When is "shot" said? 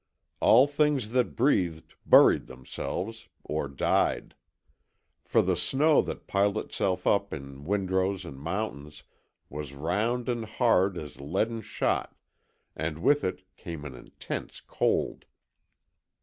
11.61-12.17